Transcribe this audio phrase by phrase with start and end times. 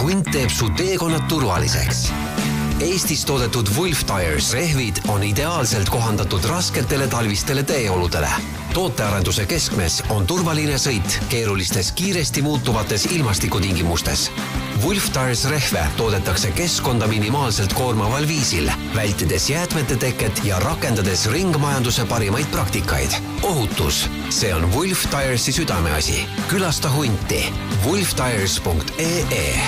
[0.00, 2.08] hunt teeb su teekonnad turvaliseks
[2.80, 8.28] Eestis toodetud Wolf Tires rehvid on ideaalselt kohandatud rasketele talvistele teeoludele.
[8.74, 14.30] tootearenduse keskmes on turvaline sõit keerulistes kiiresti muutuvates ilmastikutingimustes.
[14.82, 22.46] Wolf Tires rehve toodetakse keskkonda minimaalselt koormaval viisil, vältides jäätmete teket ja rakendades ringmajanduse parimaid
[22.46, 23.10] praktikaid.
[23.42, 26.24] ohutus, see on Wolf Tiresi südameasi.
[26.48, 27.52] külasta hunti
[27.84, 29.60] wolftires.ee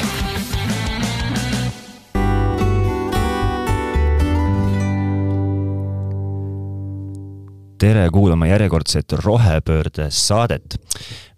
[7.82, 10.80] tere kuulama järjekordset rohepöörde saadet.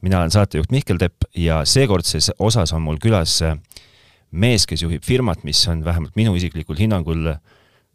[0.01, 3.39] mina olen saatejuht Mihkel Tepp ja seekordses osas on mul külas
[4.31, 7.31] mees, kes juhib firmat, mis on vähemalt minu isiklikul hinnangul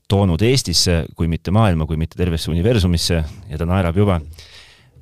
[0.08, 4.18] toonud Eestisse, kui mitte maailma, kui mitte tervesse universumisse ja ta naerab juba,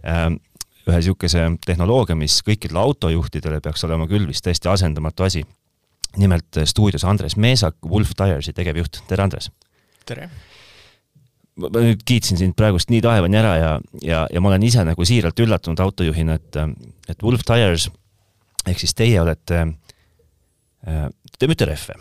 [0.04, 0.36] ähm,
[0.84, 5.46] ühe niisuguse tehnoloogia, mis kõikidele autojuhtidele peaks olema küll vist täiesti asendamatu asi.
[6.18, 9.52] nimelt stuudios Andres Meesak, Wolf Tiresi tegevjuht, tere Andres!
[10.06, 10.30] tere!
[11.58, 13.72] Ma nüüd kiitsin sind praegust nii taevani ära ja,
[14.06, 16.60] ja, ja ma olen ise nagu siiralt üllatunud autojuhina, et,
[17.10, 17.90] et Wolf Tires
[18.68, 19.64] ehk siis teie olete,
[20.84, 21.98] te müüte rehve?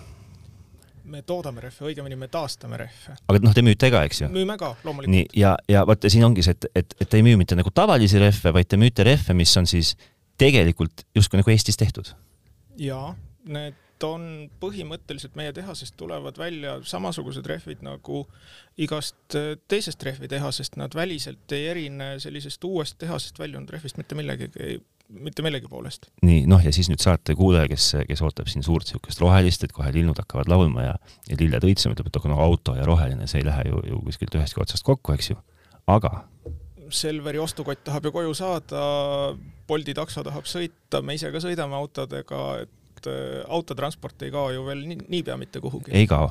[1.06, 3.14] me toodame rehve, õigemini me taastame rehve.
[3.30, 4.28] aga noh, te müüte ka, eks ju?
[4.34, 5.12] müüme ka, loomulikult.
[5.14, 7.70] nii, ja, ja vaata, siin ongi see, et, et, et te ei müü mitte nagu
[7.74, 9.94] tavalisi rehve, vaid te müüte rehve, mis on siis
[10.40, 12.10] tegelikult justkui nagu Eestis tehtud.
[12.82, 13.14] jaa,
[13.46, 18.24] need on põhimõtteliselt meie tehasest tulevad välja samasugused rehvid nagu
[18.76, 24.76] igast äh, teisest rehvitehasest, nad väliselt ei erine sellisest uuest tehasest väljunud rehvist mitte millegagi,
[25.08, 26.10] mitte millegi poolest.
[26.26, 29.74] nii, noh ja siis nüüd saate kuulaja, kes, kes ootab siin suurt niisugust rohelist, et
[29.76, 30.94] kohe linnud hakkavad laulma ja,
[31.30, 34.00] ja lilled õitsema, ütleb, et aga no auto ja roheline, see ei lähe ju, ju
[34.08, 35.42] kuskilt ühestki otsast kokku, eks ju,
[35.86, 36.18] aga
[36.86, 38.80] Selveri ostukott tahab ju koju saada,
[39.66, 44.50] Bolti takso tahab sõita, me ise ka sõidame autodega, et et äh, autotransport ei kao
[44.54, 45.92] ju veel niipea mitte kuhugi.
[45.92, 46.30] ei kao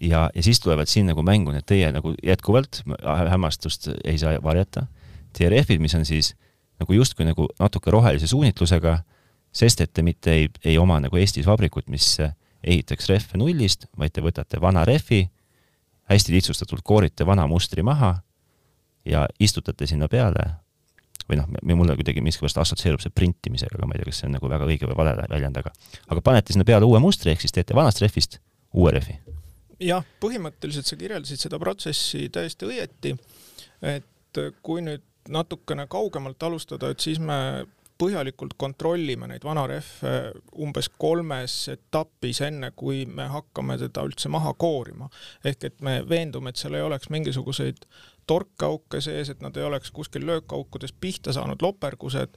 [0.00, 4.86] ja, ja siis tulevad siin nagu mängu need teie nagu jätkuvalt hämmastust ei saa varjata.
[5.36, 6.32] Rehvid, mis on siis
[6.80, 8.98] nagu justkui nagu natuke rohelise suunitlusega,
[9.52, 12.16] sest et te mitte ei, ei oma nagu Eestis vabrikut, mis
[12.64, 15.26] ehitaks rehve nullist, vaid te võtate vana rehvi,
[16.08, 18.14] hästi lihtsustatult koorite vana mustri maha
[19.04, 20.46] ja istutate sinna peale
[21.30, 24.36] või noh, mulle kuidagi miskipärast assotsieerub see printimisega, aga ma ei tea, kas see on
[24.38, 25.72] nagu väga õige või vale väljend, aga
[26.06, 28.40] aga panete sinna peale uue mustri, ehk siis teete vanast rehvist
[28.76, 29.18] uue rehvi?
[29.82, 33.16] jah, põhimõtteliselt sa kirjeldasid seda protsessi täiesti õieti,
[33.84, 37.66] et kui nüüd natukene kaugemalt alustada, et siis me
[37.96, 40.12] põhjalikult kontrollime neid vanarehve
[40.62, 45.08] umbes kolmes etapis, enne kui me hakkame teda üldse maha koorima.
[45.44, 47.86] ehk et me veendume, et seal ei oleks mingisuguseid
[48.26, 52.34] torkauke sees, et nad ei oleks kuskil löökaukudes pihta saanud lopergused,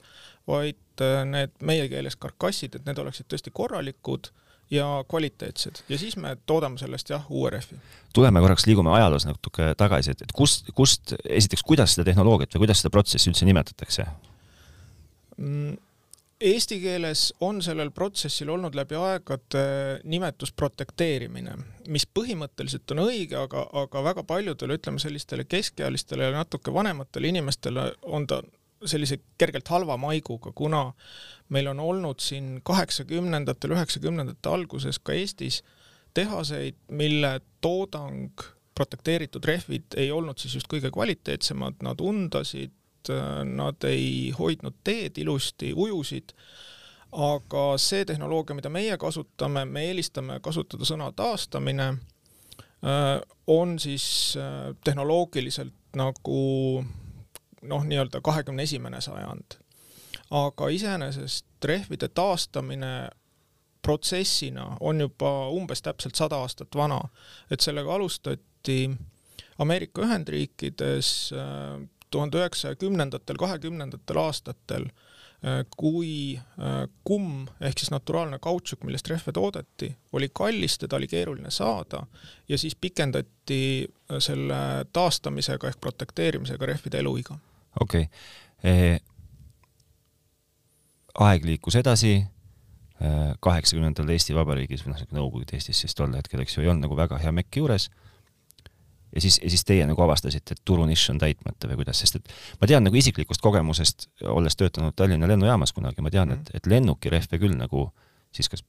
[0.48, 4.32] vaid äh, need meie keeles karkassid, et need oleksid tõesti korralikud
[4.72, 7.78] ja kvaliteetsed ja siis me toodame sellest jah, uue rehvi.
[8.14, 12.68] tuleme korraks, liigume ajaloos natuke tagasi, et, et kust, kust, esiteks, kuidas seda tehnoloogiat või
[12.68, 14.06] kuidas seda protsessi üldse nimetatakse
[15.38, 15.78] mm,?
[16.40, 19.64] Eesti keeles on sellel protsessil olnud läbi aegade
[20.08, 21.58] nimetus protekteerimine,
[21.92, 27.90] mis põhimõtteliselt on õige, aga, aga väga paljudele, ütleme sellistele keskealistele ja natuke vanematele inimestele
[28.08, 28.40] on ta
[28.88, 30.86] sellise kergelt halva maiguga, kuna
[31.52, 35.60] meil on olnud siin kaheksakümnendatel, üheksakümnendate alguses ka Eestis
[36.16, 38.32] tehaseid, mille toodang,
[38.80, 42.72] protekteeritud rehvid ei olnud siis just kõige kvaliteetsemad, nad undasid,
[43.46, 46.34] nad ei hoidnud teed ilusti, ujusid,
[47.12, 51.88] aga see tehnoloogia, mida meie kasutame, me eelistame kasutada sõna taastamine,
[52.86, 53.16] äh,
[53.48, 56.42] on siis äh, tehnoloogiliselt nagu
[57.62, 59.58] noh, nii-öelda kahekümne esimene sajand.
[60.30, 63.10] aga iseenesest rehvide taastamine
[63.82, 67.02] protsessina on juba umbes täpselt sada aastat vana,
[67.52, 68.92] et sellega alustati
[69.60, 71.32] Ameerika Ühendriikides
[72.12, 74.88] tuhande üheksasaja kümnendatel, kahekümnendatel aastatel,
[75.44, 81.08] äh, kui äh, kumm ehk siis naturaalne kautšuk, millest rehve toodeti, oli kallis, teda oli
[81.08, 82.06] keeruline saada
[82.50, 87.40] ja siis pikendati äh, selle taastamisega ehk protekteerimisega rehvide eluiga.
[87.80, 88.74] okei okay.
[88.74, 89.00] eh,.
[91.20, 92.22] aeg liikus edasi,
[93.40, 96.98] kaheksakümnendal Eesti Vabariigis või noh, Nõukogude Eestis siis tol hetkel, eks ju, ei olnud nagu
[97.00, 97.88] väga hea mekk juures
[99.16, 102.30] ja siis, ja siis teie nagu avastasite, et turunišš on täitmata või kuidas, sest et
[102.62, 106.62] ma tean nagu isiklikust kogemusest, olles töötanud Tallinna lennujaamas kunagi, ma tean, et, mhm.
[106.62, 107.90] et lennukirehve küll nagu
[108.36, 108.64] siis kas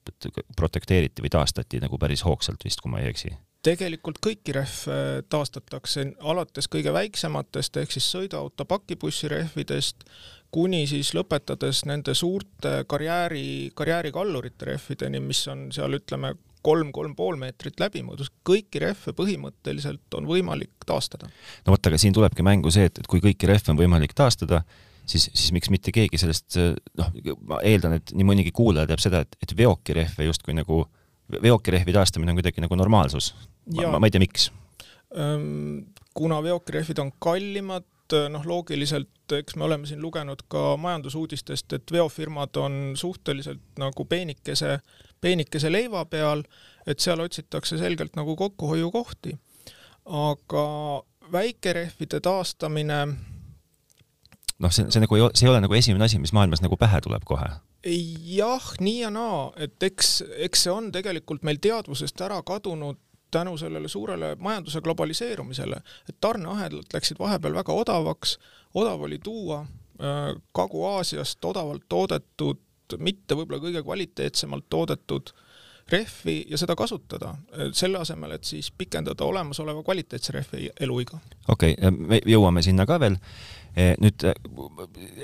[0.56, 4.94] protekteeriti või taastati nagu päris hoogsalt vist, kui ma ei eksi tegelikult kõiki rehve
[5.28, 10.06] taastatakse, alates kõige väiksematest ehk siis sõiduauto pakibussirehvidest
[10.50, 17.38] kuni siis lõpetades nende suurte karjääri, karjäärikallurite rehvideni, mis on seal ütleme kolm, kolm pool
[17.40, 21.30] meetrit läbimõõdus, kõiki rehve põhimõtteliselt on võimalik taastada.
[21.66, 24.62] no vot, aga siin tulebki mängu see, et, et kui kõiki rehve on võimalik taastada,
[25.04, 26.58] siis, siis miks mitte keegi sellest,
[27.00, 27.12] noh,
[27.48, 30.82] ma eeldan, et nii mõnigi kuulaja teab seda, et, et veokirehve justkui nagu,
[31.36, 33.32] veokirehvi taastamine on kuidagi nagu normaalsus.
[33.76, 34.50] ma, ma ei tea, miks.
[36.14, 37.86] kuna veokirehvid on kallimad,
[38.32, 44.78] noh, loogiliselt eks me oleme siin lugenud ka majandusuudistest, et veofirmad on suhteliselt nagu peenikese,
[45.20, 46.42] peenikese leiva peal,
[46.86, 49.38] et seal otsitakse selgelt nagu kokkuhoiukohti.
[50.06, 50.64] aga
[51.32, 53.06] väikerehvide taastamine
[54.58, 56.76] noh, see, see nagu ei ole, see ei ole nagu esimene asi, mis maailmas nagu
[56.80, 57.50] pähe tuleb kohe.
[58.36, 62.98] jah, nii ja naa, et eks, eks see on tegelikult meil teadvusest ära kadunud
[63.30, 68.38] tänu sellele suurele majanduse globaliseerumisele, et tarneahelad läksid vahepeal väga odavaks,
[68.74, 72.60] odav oli tuua äh, Kagu-Aasiast odavalt toodetud,
[72.98, 75.30] mitte võib-olla kõige kvaliteetsemalt toodetud
[75.90, 77.34] rehvi ja seda kasutada,
[77.74, 81.18] selle asemel, et siis pikendada olemasoleva kvaliteetse rehvi eluiga.
[81.48, 83.18] okei okay,, me jõuame sinna ka veel.
[84.02, 84.24] Nüüd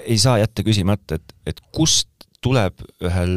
[0.04, 3.36] ei saa jätta küsimata, et, et kust tuleb ühel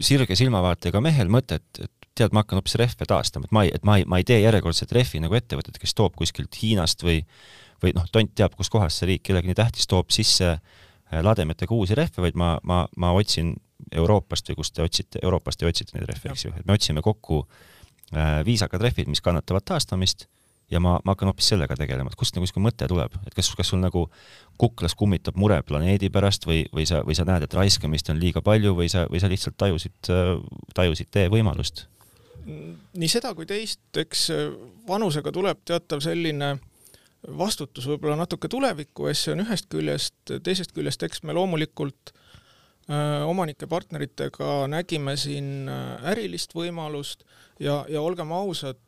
[0.00, 3.72] sirge silmavaatega mehel mõte, et, et tead, ma hakkan hoopis rehve taastama, et ma ei,
[3.74, 7.22] et ma ei, ma ei tee järjekordset rehvi nagu ettevõtet, kes toob kuskilt Hiinast või
[7.82, 11.96] või noh, tont teab, kuskohast see riik kellegi nii tähtis toob sisse eh, lademetega uusi
[11.98, 13.54] rehve, vaid ma, ma, ma otsin
[13.94, 17.04] Euroopast või kust te otsite, Euroopast te otsite neid rehve, eks ju, et me otsime
[17.04, 20.26] kokku äh, viisakad rehvid, mis kannatavad taastamist
[20.72, 23.52] ja ma, ma hakkan hoopis sellega tegelema, et kust nagu niisugune mõte tuleb, et kas,
[23.56, 24.08] kas sul nagu
[24.60, 28.42] kuklas kummitab mure planeedi pärast või, või sa, või sa näed, et raiskamist on liiga
[28.44, 30.10] palju või sa, või sa lihtsalt tajusid,
[30.74, 31.86] tajusid tee võimalust?
[32.48, 34.28] Nii seda kui teist, eks
[34.88, 36.54] vanusega tuleb teatav selline
[37.38, 43.24] vastutus võib-olla natuke tuleviku ees, see on ühest küljest, teisest küljest eks me loomulikult öö,
[43.28, 45.68] omanike partneritega nägime siin
[46.12, 47.26] ärilist võimalust
[47.60, 48.78] ja, ja olgem ausad,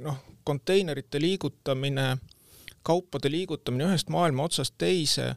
[0.00, 2.16] noh, konteinerite liigutamine,
[2.86, 5.34] kaupade liigutamine ühest maailma otsast teise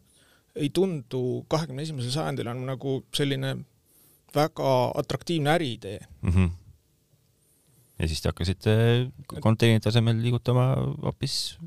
[0.55, 3.55] ei tundu kahekümne esimesel sajandil on nagu selline
[4.35, 6.29] väga atraktiivne äriidee mm.
[6.29, 6.49] -hmm.
[7.99, 8.77] Ja siis te hakkasite
[9.43, 10.71] konteinerite asemel liigutama
[11.03, 11.57] hoopis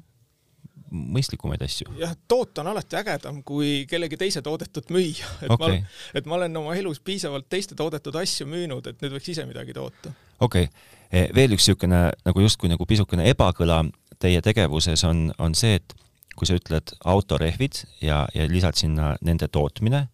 [0.93, 1.93] mõistlikumaid asju.
[2.00, 5.81] jah, toot on alati ägedam kui kellegi teise toodetud müüa, et okay.
[5.81, 9.46] ma, et ma olen oma elus piisavalt teiste toodetud asju müünud, et nüüd võiks ise
[9.49, 10.12] midagi toota.
[10.40, 13.82] okei okay., Eh, veel üks niisugune nagu justkui nagu pisukene ebakõla
[14.23, 15.93] teie tegevuses on, on see, et
[16.38, 20.06] kui sa ütled autorehvid ja, ja lisad sinna nende tootmine,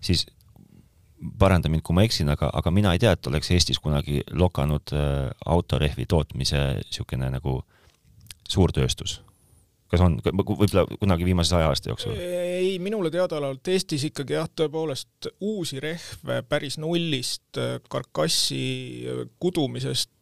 [0.00, 0.24] siis
[1.38, 4.94] paranda mind, kui ma eksin, aga, aga mina ei tea, et oleks Eestis kunagi lokanud
[4.96, 7.60] äh, autorehvi tootmise niisugune nagu
[8.48, 9.20] suurtööstus
[9.92, 12.16] kas on, võib-olla kunagi viimase saja aasta jooksul?
[12.16, 17.60] ei, minule teadaolevalt Eestis ikkagi jah, tõepoolest uusi rehve päris nullist
[17.92, 18.62] karkassi
[19.42, 20.21] kudumisest äh,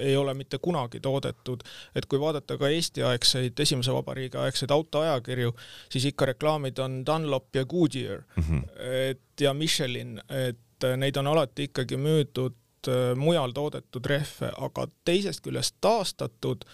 [0.00, 1.62] ei ole mitte kunagi toodetud,
[1.96, 5.54] et kui vaadata ka Eesti-aegseid, Esimese Vabariigi aegseid autoajakirju,
[5.92, 8.22] siis ikka reklaamid on Dunlop ja Goodyear.
[8.36, 8.68] Mm, -hmm.
[9.10, 14.86] et ja Michelin, et äh, neid on alati ikkagi müüdud äh, mujal toodetud rehve, aga
[15.04, 16.64] teisest küljest taastatud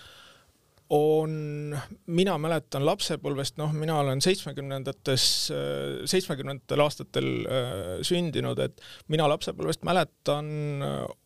[0.91, 5.53] on, mina mäletan lapsepõlvest, noh, mina olen seitsmekümnendates,
[6.05, 7.31] seitsmekümnendatel aastatel
[8.05, 10.53] sündinud, et mina lapsepõlvest mäletan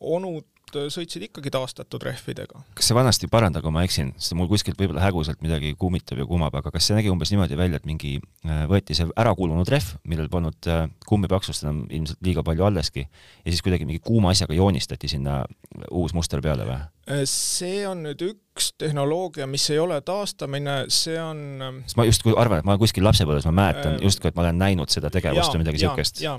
[0.00, 2.62] onud Äh, sõitsid ikkagi taastatud rehvidega.
[2.78, 6.54] kas see vanasti, parandage, ma eksin, sest mul kuskilt võib-olla häguselt midagi kummitab ja kumab,
[6.60, 10.30] aga kas see nägi umbes niimoodi välja, et mingi äh, võeti see ärakulunud rehv, millel
[10.32, 15.10] polnud äh, kummipaksust enam ilmselt liiga palju alleski ja siis kuidagi mingi kuuma asjaga joonistati
[15.10, 15.42] sinna
[15.90, 16.80] uus muster peale või?
[17.28, 21.40] See on nüüd üks tehnoloogia, mis ei ole taastamine, see on.
[21.86, 24.60] sest ma justkui arvan, et ma kuskil lapsepõlves, ma mäletan äh, justkui, et ma olen
[24.60, 26.22] näinud seda tegevust või midagi siukest.
[26.24, 26.36] ja,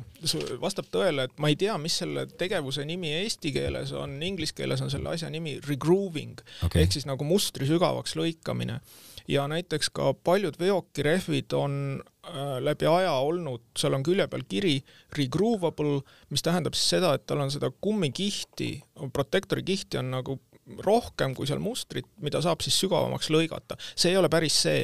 [0.61, 4.83] vastab tõele, et ma ei tea, mis selle tegevuse nimi eesti keeles on, inglise keeles
[4.85, 6.83] on selle asja nimi regrooving okay.
[6.83, 8.81] ehk siis nagu mustri sügavaks lõikamine
[9.29, 12.18] ja näiteks ka paljud veokirehvid on äh,
[12.61, 14.75] läbi aja olnud, seal on külje peal kiri
[15.15, 16.01] regroovable,
[16.33, 18.71] mis tähendab siis seda, et tal on seda kummikihti,
[19.15, 20.35] protektori kihti on nagu
[20.85, 23.79] rohkem kui seal mustrit, mida saab siis sügavamaks lõigata.
[23.95, 24.83] see ei ole päris see,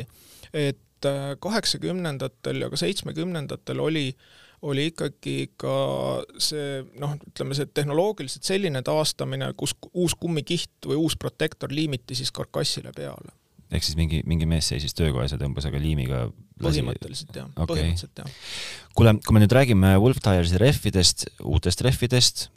[0.53, 4.07] et äh, kaheksakümnendatel ja ka seitsmekümnendatel oli
[4.65, 5.75] oli ikkagi ka
[6.41, 12.31] see noh, ütleme see tehnoloogiliselt selline taastamine, kus uus kummikiht või uus protektor liimiti siis
[12.35, 13.35] karkassile peale.
[13.71, 16.29] ehk siis mingi, mingi mees seisis töökojas ja tõmbas aga liimiga.
[16.63, 18.43] Põhimõtteliselt jah okay., põhimõtteliselt jah.
[18.97, 22.47] kuule, kui me nüüd räägime Wolf Tiresi rehvidest, uutest rehvidest,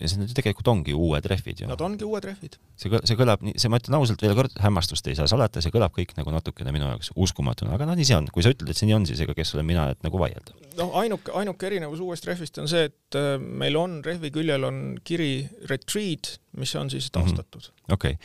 [0.00, 1.68] ja see nüüd tegelikult ongi uued rehvid ju.
[1.68, 2.56] Nad ongi uued rehvid.
[2.80, 5.72] see, see kõlab nii, see, ma ütlen ausalt veel kord, hämmastust ei saa salata, see
[5.74, 8.30] kõlab kõik nagu natukene minu jaoks uskumatuna, aga noh, nii see on.
[8.32, 10.56] kui sa ütled, et see nii on, siis ega kes olen mina, et nagu vaielda.
[10.78, 14.80] noh, ainuke, ainuke erinevus uuest rehvist on see, et äh, meil on rehvi küljel on
[15.04, 15.34] kiri
[15.68, 17.68] retrieve, mis on siis taastatud.
[17.92, 18.16] okei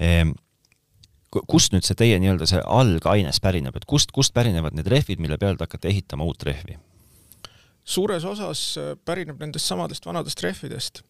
[0.00, 0.32] ehm,
[1.48, 5.38] kust nüüd see teie nii-öelda see algaines pärineb, et kust, kust pärinevad need rehvid, mille
[5.40, 6.78] peal te hakkate ehitama uut rehvi?
[7.84, 11.02] suures osas äh, pärineb nendest samadest vanadest rehvidest.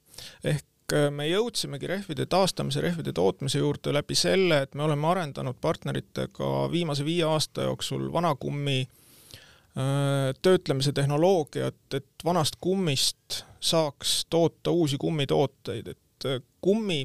[0.44, 5.58] ehk äh, me jõudsimegi rehvide taastamise, rehvide tootmise juurde läbi selle, et me oleme arendanud
[5.60, 14.98] partneritega viimase viie aasta jooksul vanakummi äh, töötlemise tehnoloogiat, et vanast kummist saaks toota uusi
[14.98, 16.26] kummitooteid, et
[16.60, 17.04] kummi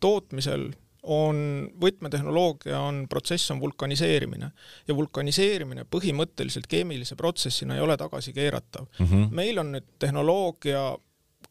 [0.00, 0.70] tootmisel
[1.02, 4.50] on võtmetehnoloogia on, protsess on vulkaniseerimine
[4.88, 9.06] ja vulkaniseerimine põhimõtteliselt keemilise protsessina ei ole tagasikeeratav mm.
[9.06, 9.30] -hmm.
[9.30, 10.98] meil on nüüd tehnoloogia,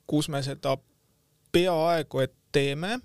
[0.08, 0.78] kus me seda
[1.52, 3.00] peaaegu et teeme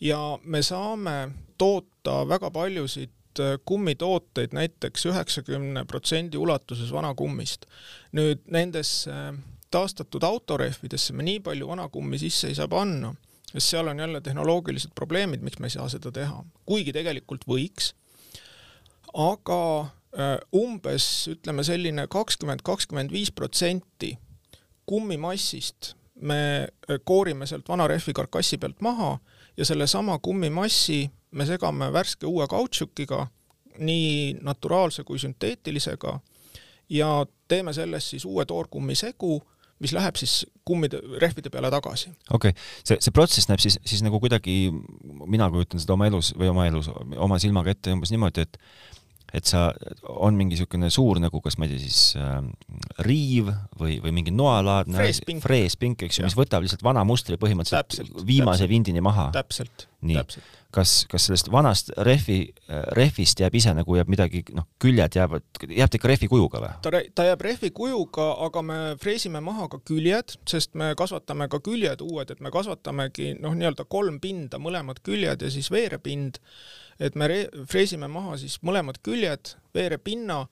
[0.00, 7.66] ja me saame toota väga paljusid äh, kummitooteid näiteks üheksakümne protsendi ulatuses vanakummist.
[8.12, 9.12] nüüd nendesse
[9.70, 13.14] taastatud autorehvidesse me nii palju vanakummi sisse ei saa panna
[13.52, 17.92] sest seal on jälle tehnoloogilised probleemid, miks me ei saa seda teha, kuigi tegelikult võiks.
[19.14, 24.16] aga äh, umbes ütleme selline kakskümmend, kakskümmend viis protsenti
[24.86, 29.18] kummimassist me äh, koorime sealt vana rehvi karkassi pealt maha
[29.56, 33.26] ja sellesama kummimassi me segame värske uue kautšukiga,
[33.78, 36.18] nii naturaalse kui sünteetilisega
[36.88, 39.42] ja teeme sellest siis uue toorkummi segu
[39.82, 42.12] mis läheb siis kummide, rehvide peale tagasi.
[42.30, 44.70] okei okay., see, see protsess näeb siis, siis nagu kuidagi,
[45.26, 48.60] mina kujutan seda oma elus või oma elus, oma silmaga ette umbes niimoodi, et
[49.34, 49.68] et sa,
[50.22, 52.36] on mingi niisugune suur nagu, kas ma ei tea siis äh,
[53.04, 57.90] riiv või, või mingi noalaadne freespink, freespink, eks ju, mis võtab lihtsalt vana mustri põhimõtteliselt
[57.90, 59.28] täpselt, viimase täpselt, vindini maha.
[59.34, 60.54] täpselt, täpselt.
[60.76, 62.38] Kas, kas sellest vanast rehvi,
[62.96, 66.72] rehvist jääb ise nagu jääb midagi, noh, küljed jäävad, jääb ta ikka rehvi kujuga või?
[66.84, 71.60] ta, ta jääb rehvi kujuga, aga me freesime maha ka küljed, sest me kasvatame ka
[71.64, 76.40] küljed uued, et me kasvatamegi noh, nii-öelda kolm pinda, mõlemad küljed ja siis veerepind
[77.00, 77.28] et me
[77.68, 80.46] freesime maha siis mõlemad küljed, veerepinna,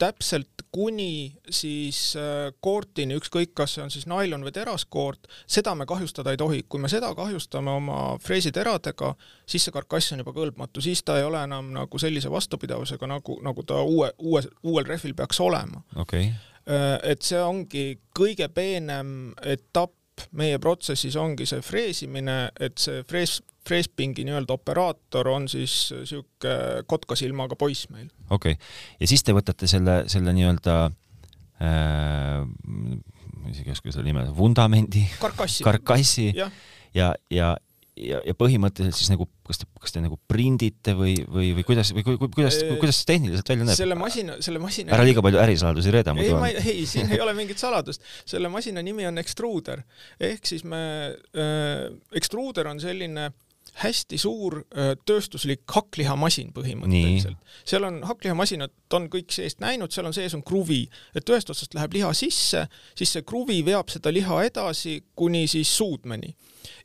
[0.00, 5.86] täpselt kuni siis äh, koortini, ükskõik, kas see on siis nailon või teraskoort, seda me
[5.88, 6.62] kahjustada ei tohi.
[6.68, 9.14] kui me seda kahjustame oma freesiteradega,
[9.46, 13.40] siis see karkass on juba kõlbmatu, siis ta ei ole enam nagu sellise vastupidavusega, nagu,
[13.42, 15.82] nagu ta uue, uue, uuel rehvil peaks olema.
[15.96, 16.30] Okay..
[16.70, 17.86] Äh, et see ongi
[18.16, 19.96] kõige peenem etapp
[20.36, 25.74] meie protsessis ongi see freesimine, et see frees, freespingi nii-öelda operaator on siis
[26.08, 26.56] sihuke
[26.90, 28.08] kotkasilmaga poiss meil.
[28.30, 30.76] okei okay., ja siis te võtate selle, selle nii-öelda
[31.60, 32.44] äh,
[33.40, 36.48] ma isegi ei oska selle nime, vundamendi, karkassi, karkassi ja,
[36.96, 37.50] ja, ja,
[37.96, 41.92] ja, ja põhimõtteliselt siis nagu, kas te, kas te nagu prindite või, või, või kuidas,
[41.96, 43.78] või kuidas, kuidas see tehniliselt välja näeb?
[43.80, 46.48] selle masina, selle masina ära liiga palju ärisaladusi reeda muidu on.
[46.48, 48.04] ei, siin ei ole mingit saladust.
[48.28, 49.84] selle masina nimi on ekstruuder.
[50.30, 51.86] ehk siis me äh,,
[52.20, 53.38] ekstruuder on selline äh,
[53.80, 54.60] hästi suur
[55.06, 57.38] tööstuslik hakklihamasin põhimõtteliselt.
[57.64, 60.82] seal on hakklihamasinat on kõik seest näinud, seal on sees on kruvi,
[61.14, 62.66] et ühest otsast läheb liha sisse,
[62.98, 66.34] siis see kruvi veab seda liha edasi kuni siis suudmeni.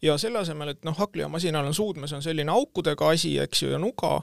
[0.01, 3.81] ja selle asemel, et noh, hakklihamasinal on suudmes on selline aukudega asi, eks ju, ja
[3.81, 4.21] nuga,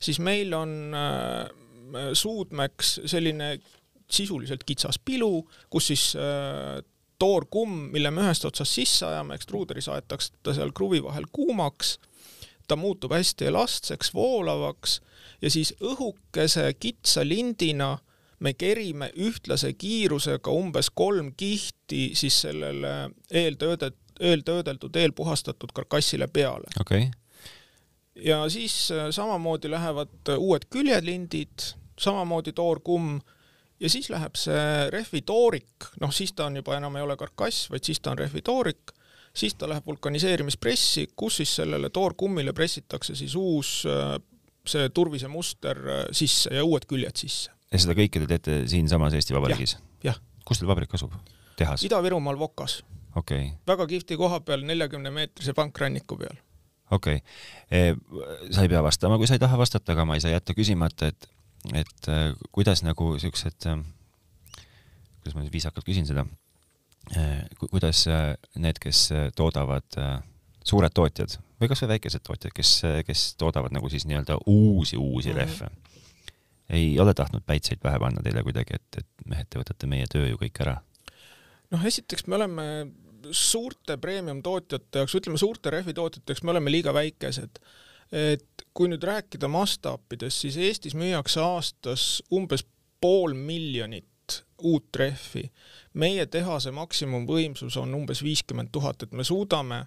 [0.00, 3.56] siis meil on äh, suudmeks selline
[4.12, 6.82] sisuliselt kitsas pilu, kus siis äh,
[7.22, 11.96] toorkumm, mille me ühest otsast sisse ajame, ekstruuderis aetakse ta seal kruvi vahel kuumaks,
[12.68, 15.00] ta muutub hästi elastseks, voolavaks
[15.42, 17.96] ja siis õhukese kitsa lindina
[18.42, 26.70] me kerime ühtlase kiirusega umbes kolm kihti siis sellele eeltöödet, eeltöödeldud, eelpuhastatud karkassile peale.
[26.80, 28.24] okei okay.
[28.24, 33.20] ja siis äh, samamoodi lähevad uued küljelindid, samamoodi toorkumm
[33.82, 37.84] ja siis läheb see rehvitoorik, noh siis ta on juba enam ei ole karkass, vaid
[37.86, 38.92] siis ta on rehvitoorik,
[39.34, 43.80] siis ta läheb vulkaniseerimispressi, kus siis sellele toorkummile pressitakse siis uus
[44.68, 45.78] see turvise muster
[46.14, 47.50] sisse ja uued küljed sisse.
[47.72, 50.12] ja seda kõike te teete siinsamas Eesti Vabariigis ja,?
[50.12, 50.22] jah.
[50.46, 51.14] kus teil vabrik asub?
[51.58, 51.82] tehas?
[51.88, 52.82] Ida-Virumaal Vokas.
[53.16, 53.58] okei okay..
[53.66, 56.38] väga kihvti koha peal, neljakümne meetrise pankranniku peal.
[56.94, 57.98] okei okay.,
[58.54, 61.10] sa ei pea vastama, kui sa ei taha vastata, aga ma ei saa jätta küsimata,
[61.10, 61.30] et
[61.70, 63.82] et äh, kuidas nagu siuksed, äh,
[65.20, 66.24] kuidas ma nüüd viisakalt küsin seda,
[67.16, 68.04] äh, kuidas
[68.58, 69.04] need, kes
[69.38, 69.86] toodavad,
[70.66, 72.74] suured tootjad või kasvõi väikesed tootjad, kes,
[73.06, 75.38] kes toodavad nagu siis nii-öelda uusi, uusi mm -hmm.
[75.38, 75.70] rehve,
[76.72, 80.26] ei ole tahtnud päitseid pähe panna teile kuidagi, et, et mehed, te võtate meie töö
[80.28, 80.80] ju kõik ära?
[81.70, 82.64] noh, esiteks me oleme
[83.30, 87.58] suurte premium-tootjate jaoks, ütleme suurte rehvitootjate jaoks me oleme liiga väikesed.
[88.12, 92.64] et kui nüüd rääkida mastaapidest, siis Eestis müüakse aastas umbes
[93.00, 94.08] pool miljonit
[94.62, 95.50] uut rehvi.
[95.94, 99.82] meie tehase maksimumvõimsus on umbes viiskümmend tuhat, et me suudame,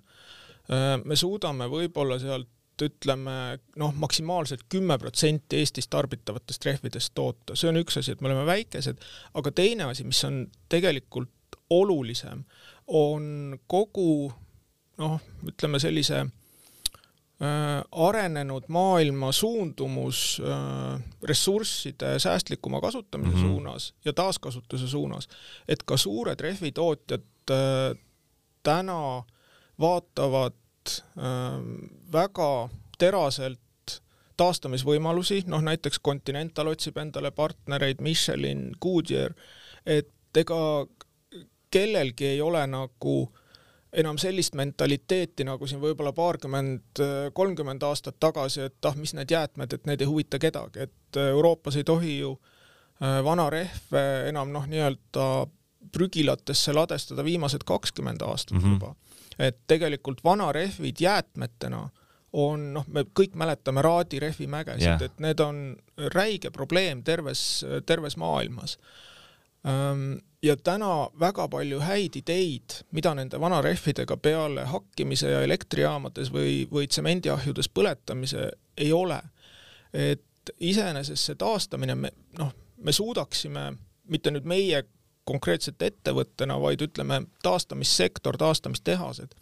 [1.03, 2.51] me suudame võib-olla sealt
[2.83, 8.29] ütleme noh, maksimaalselt kümme protsenti Eestis tarbitavatest rehvidest toota, see on üks asi, et me
[8.29, 8.99] oleme väikesed,
[9.33, 11.31] aga teine asi, mis on tegelikult
[11.71, 12.43] olulisem,
[12.87, 14.33] on kogu
[14.99, 16.33] noh, ütleme sellise äh,
[17.91, 23.47] arenenud maailma suundumus äh, ressursside säästlikuma kasutamise mm -hmm.
[23.47, 25.27] suunas ja taaskasutuse suunas,
[25.67, 27.97] et ka suured rehvitootjad äh,
[28.63, 29.23] täna
[29.79, 30.53] vaatavad
[30.87, 31.23] äh,
[32.11, 33.59] väga teraselt
[34.37, 39.33] taastamisvõimalusi, noh näiteks Continental otsib endale partnereid, Michelin, Goodyear,
[39.85, 40.87] et ega
[41.71, 43.35] kellelgi ei ole nagu
[43.95, 47.01] enam sellist mentaliteeti, nagu siin võib-olla paarkümmend,
[47.33, 51.77] kolmkümmend aastat tagasi, et ah, mis need jäätmed, et need ei huvita kedagi, et Euroopas
[51.79, 55.27] ei tohi ju äh, vana rehve enam noh, nii-öelda
[55.95, 58.73] prügilatesse ladestada viimased kakskümmend aastat mm -hmm.
[58.73, 58.95] juba.
[59.39, 61.89] et tegelikult vanarehvid jäätmetena
[62.33, 68.17] on noh, me kõik mäletame Raadi rehvimägesid yeah., et need on räige probleem terves, terves
[68.17, 68.77] maailmas
[70.45, 76.87] ja täna väga palju häid ideid, mida nende vanarehvidega peale hakkimise ja elektrijaamades või, või
[76.87, 79.21] tsemendiahjudes põletamise ei ole.
[79.93, 80.21] et
[80.59, 83.73] iseenesest see taastamine, me noh, me suudaksime,
[84.11, 84.83] mitte nüüd meie
[85.25, 89.33] konkreetselt ettevõttena, vaid ütleme, taastamissektor, taastamistehased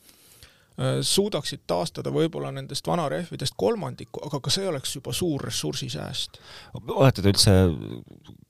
[1.01, 6.39] suudaksid taastada võib-olla nendest vanarehvidest kolmandiku, aga ka see oleks juba suur ressursisääst.
[6.88, 7.53] olete te üldse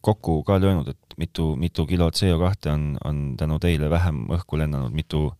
[0.01, 4.95] kokku ka löönud, et mitu, mitu kilo CO2 on, on tänu teile vähem õhku lennanud,
[4.95, 5.31] mitu,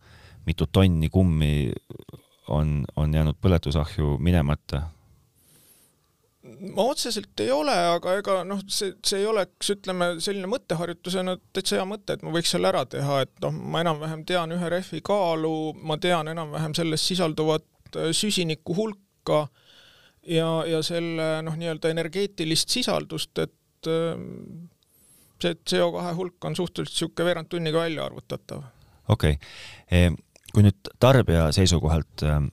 [0.46, 1.72] mitu tonni kummi
[2.48, 4.82] on, on jäänud põletusahju minemata?
[6.76, 11.86] Otseselt ei ole, aga ega noh, see, see ei oleks, ütleme, selline mõtteharjutusena täitsa hea
[11.88, 15.54] mõte, et ma võiks selle ära teha, et noh, ma enam-vähem tean ühe rehvi kaalu,
[15.80, 19.46] ma tean enam-vähem selles sisalduvat äh, süsiniku hulka
[20.28, 24.12] ja, ja selle noh, nii-öelda energeetilist sisaldust, et äh,
[25.40, 28.68] see CO2 hulk on suhteliselt niisugune veerand tunniga välja arvutatav.
[29.08, 30.12] okei okay.,
[30.54, 32.44] kui nüüd tarbija seisukohalt äh,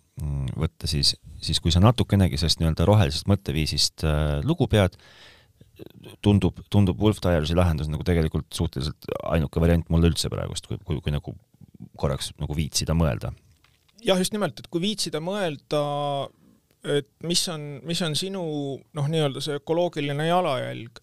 [0.57, 4.97] võtta, siis siis kui sa natukenegi sellest nii-öelda rohelisest mõtteviisist äh, lugu pead,
[6.21, 10.99] tundub, tundub Wolf Tyres'i lahendus nagu tegelikult suhteliselt ainuke variant mulle üldse praegust, kui, kui,
[11.01, 11.33] kui nagu
[11.97, 13.31] korraks nagu viitsida mõelda.
[14.05, 15.81] jah, just nimelt, et kui viitsida mõelda,
[16.97, 18.43] et mis on, mis on sinu
[18.97, 21.01] noh, nii-öelda see ökoloogiline jalajälg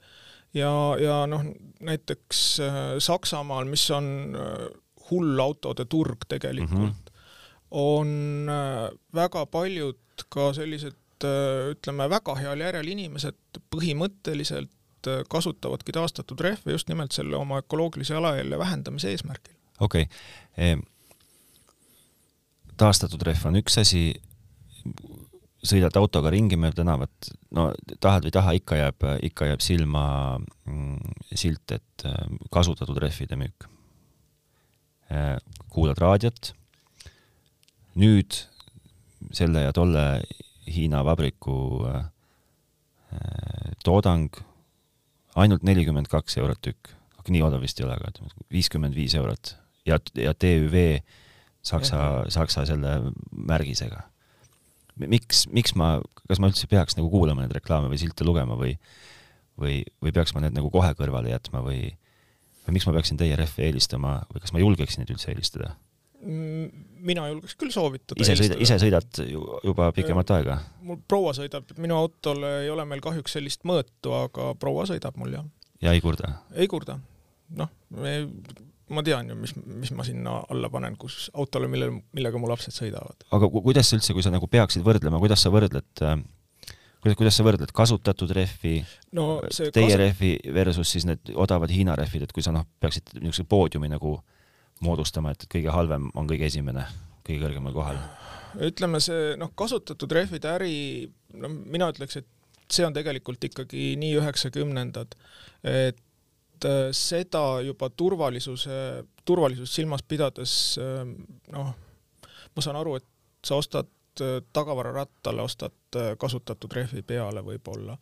[0.56, 0.72] ja,
[1.02, 1.44] ja noh,
[1.84, 4.66] näiteks äh, Saksamaal, mis on äh,
[5.10, 7.22] hull autode turg tegelikult mm, -hmm.
[7.70, 9.98] on äh, väga paljud
[10.32, 17.16] ka sellised äh, ütleme, väga heal järjel inimesed põhimõtteliselt äh, kasutavadki taastatud rehve just nimelt
[17.16, 19.54] selle oma ökoloogilise jalajälje vähendamise eesmärgil.
[19.80, 20.80] okei okay.,
[22.78, 24.02] taastatud rehv on üks asi,
[25.66, 30.04] sõidad autoga ringi mööda tänavat, no tahad või ei taha, ikka jääb, ikka jääb silma
[30.38, 32.20] mm, silt, et äh,
[32.54, 33.68] kasutatud rehvide müük.
[35.72, 36.50] kuulad raadiot,
[37.96, 38.36] nüüd
[39.34, 40.22] selle ja tolle
[40.68, 42.10] Hiina vabriku äh,
[43.84, 44.36] toodang
[45.38, 48.12] ainult nelikümmend kaks eurot tükk, aga nii odav vist ei ole, aga
[48.52, 49.54] viiskümmend viis eurot
[49.88, 50.76] ja, ja TÜV
[51.68, 54.04] Saksa, Saksa selle märgisega.
[54.98, 58.74] miks, miks ma, kas ma üldse peaks nagu kuulama neid reklaame või silte lugema või,
[59.60, 61.92] või, või peaks ma need nagu kohe kõrvale jätma või,
[62.66, 65.74] või miks ma peaksin teie rehve eelistama või kas ma julgeksin neid üldse eelistada?
[67.04, 68.22] Mina julgeks küll soovitada.
[68.22, 70.58] ise sõida, ise sõidad juba pikemat aega?
[70.84, 75.36] mul proua sõidab, minu autol ei ole meil kahjuks sellist mõõtu, aga proua sõidab mul
[75.36, 75.44] jah.
[75.84, 76.32] ja ei kurda?
[76.54, 76.98] ei kurda.
[77.58, 77.70] noh,
[78.88, 82.74] ma tean ju, mis, mis ma sinna alla panen, kus autole, mille, millega mu lapsed
[82.74, 83.28] sõidavad.
[83.34, 86.16] aga kuidas üldse, kui sa nagu peaksid võrdlema, kuidas sa võrdled äh,
[87.02, 88.80] kuidas, kuidas sa võrdled kasutatud rehvi
[89.16, 90.00] no,, teie kasu...
[90.02, 94.16] rehvi versus siis need odavad Hiina rehvid, et kui sa noh, peaksid niisuguse poodiumi nagu
[94.18, 94.34] äh,
[94.84, 96.86] moodustama, et kõige halvem on kõige esimene,
[97.26, 98.00] kõige kõrgemal kohal?
[98.64, 100.74] ütleme, see noh, kasutatud rehvide äri,
[101.36, 102.28] no mina ütleks, et
[102.72, 105.14] see on tegelikult ikkagi nii üheksakümnendad,
[105.68, 108.78] et äh, seda juba turvalisuse,
[109.28, 111.04] turvalisust silmas pidades äh,
[111.54, 111.74] noh,
[112.54, 113.90] ma saan aru, et sa ostad
[114.24, 117.96] äh, tagavararattale, ostad kasutatud rehvi peale võib-olla,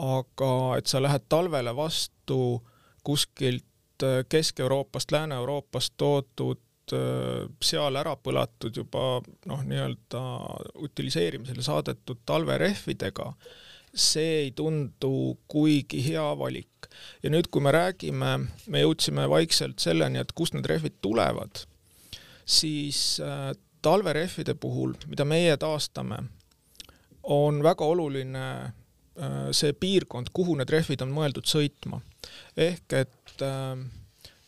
[0.00, 2.60] aga et sa lähed talvele vastu
[3.06, 3.69] kuskilt
[4.28, 10.22] Kesk-Euroopast, Lääne-Euroopast toodud äh, seal ära põlatud juba noh, nii-öelda
[10.86, 13.30] utiliseerimisele saadetud talverehvidega,
[13.90, 16.90] see ei tundu kuigi hea valik.
[17.22, 18.36] ja nüüd, kui me räägime,
[18.66, 21.64] me jõudsime vaikselt selleni, et kust need rehvid tulevad,
[22.44, 23.50] siis äh,
[23.82, 26.22] talverehvide puhul, mida meie taastame,
[27.22, 28.44] on väga oluline
[29.52, 32.00] see piirkond, kuhu need rehvid on mõeldud sõitma.
[32.56, 33.76] ehk et äh,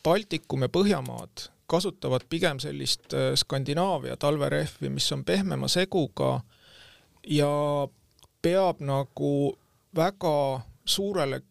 [0.03, 6.41] Baltikum ja Põhjamaad kasutavad pigem sellist äh, Skandinaavia talverehvi, mis on pehmema seguga
[7.27, 7.53] ja
[8.41, 9.33] peab nagu
[9.95, 10.35] väga
[10.85, 11.41] suurele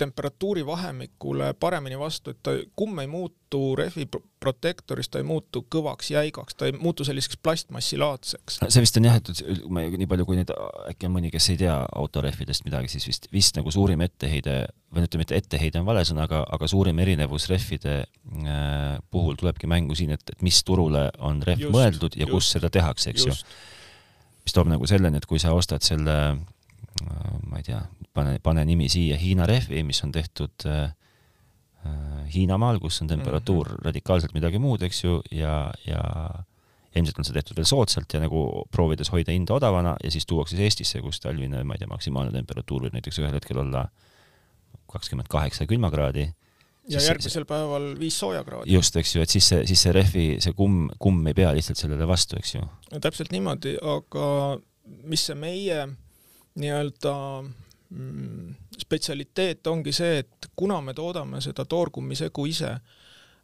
[0.00, 4.06] temperatuurivahemikule paremini vastu, et ta, kumm ei muutu rehvi
[4.40, 8.60] protektoris, ta ei muutu kõvaks, jäigaks, ta ei muutu selliseks plastmassilaadseks.
[8.68, 10.52] see vist on jah, et ma nii palju, kui nüüd
[10.92, 14.56] äkki on mõni, kes ei tea autorehvidest midagi, siis vist, vist nagu suurim etteheide
[14.94, 19.68] või ütleme, et etteheide on vale sõna, aga, aga suurim erinevus rehvide äh, puhul tulebki
[19.70, 23.12] mängu siin, et, et mis turule on rehv just, mõeldud ja just, kus seda tehakse,
[23.12, 23.44] eks just.
[23.44, 24.40] ju.
[24.46, 27.82] mis toob nagu selleni, et kui sa ostad selle äh, ma ei tea,
[28.16, 30.92] pane, pane nimi siia, Hiina rehvi, mis on tehtud äh,
[31.86, 33.84] äh, Hiinamaal, kus on temperatuur mm -hmm.
[33.84, 36.02] radikaalselt midagi muud, eks ju, ja, ja
[36.96, 40.56] ilmselt on see tehtud veel soodsalt ja nagu proovides hoida hinda odavana ja siis tuuakse
[40.56, 43.86] see Eestisse, kus talvine, ma ei tea, maksimaalne temperatuur võib näiteks ühel hetkel olla
[44.90, 46.32] kakskümmend kaheksa külmakraadi.
[46.90, 48.72] ja järgmisel see, päeval viis soojakraadi.
[48.72, 51.78] just, eks ju, et siis see, siis see rehvi, see kumm, kumm ei pea lihtsalt
[51.78, 52.66] sellele vastu, eks ju.
[52.98, 54.58] täpselt niimoodi, aga
[55.06, 55.84] mis see meie
[56.58, 57.14] nii-öelda
[58.78, 62.74] spetsialiteet ongi see, et kuna me toodame seda toorkummisegu ise,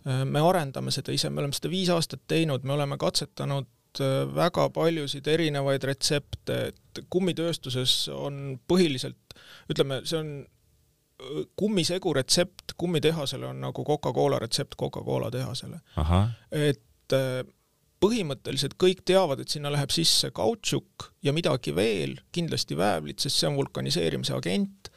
[0.07, 4.19] äh, me arendame seda ise, me oleme seda viis aastat teinud, me oleme katsetanud äh,
[4.35, 9.39] väga paljusid erinevaid retsepte, et kummitööstuses on põhiliselt,
[9.73, 15.83] ütleme, see on äh, kummisegu retsept kummitehasele on nagu Coca-Cola retsept Coca-Cola tehasele.
[16.53, 16.83] et
[18.03, 23.49] põhimõtteliselt kõik teavad, et sinna läheb sisse kautšuk ja midagi veel, kindlasti väävlit, sest see
[23.49, 24.91] on vulkaniseerimise agent,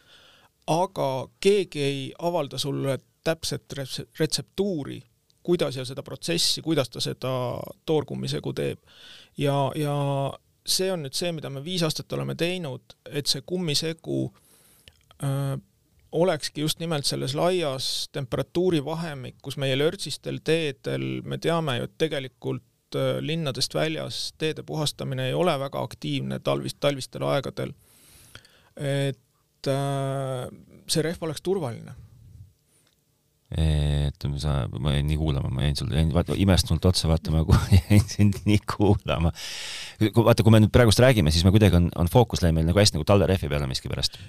[0.70, 1.10] aga
[1.42, 3.74] keegi ei avalda sulle täpset
[4.20, 5.00] retseptuuri,
[5.44, 7.32] kuidas ja seda protsessi, kuidas ta seda
[7.88, 8.84] toorkummisegu teeb.
[9.38, 9.96] ja, ja
[10.68, 14.28] see on nüüd see, mida me viis aastat oleme teinud, et see kummisegu
[15.24, 15.58] öö,
[16.12, 22.69] olekski just nimelt selles laias temperatuurivahemikus meie lörtsistel teedel, me teame ju, et tegelikult Äh,
[23.22, 27.74] linnadest väljas teede puhastamine ei ole väga aktiivne talvist, talvistel aegadel.
[28.80, 30.46] et äh,
[30.88, 31.96] see rehv oleks turvaline
[33.50, 37.58] et sa, ma jäin nii kuulama, ma jäin sulle, jäin vaata imestunult otsa vaatama, kui
[37.90, 39.32] jäin sind nii kuulama.
[40.16, 42.80] vaata, kui me nüüd praegust räägime, siis me kuidagi on, on fookus läheb meil nagu
[42.80, 44.20] hästi nagu talverehvi peale miskipärast.